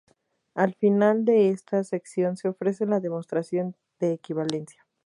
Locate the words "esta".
1.49-1.83